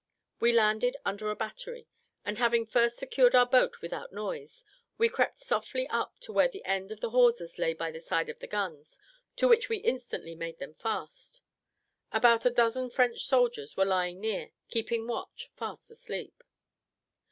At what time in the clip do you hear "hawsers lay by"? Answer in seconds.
7.11-7.91